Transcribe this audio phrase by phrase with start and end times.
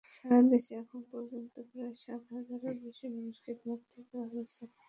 [0.05, 4.63] সারা দেশে এখন পর্যন্ত প্রায় সাত হাজারেরও বেশি মানুষকে গ্রেপ্তার করা হয়েছে।